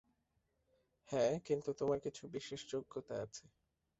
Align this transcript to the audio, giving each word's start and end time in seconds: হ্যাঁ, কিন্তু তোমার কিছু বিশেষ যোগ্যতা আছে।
হ্যাঁ, 1.09 1.33
কিন্তু 1.45 1.69
তোমার 1.73 1.99
কিছু 1.99 2.23
বিশেষ 2.27 2.61
যোগ্যতা 2.67 3.15
আছে। 3.21 3.43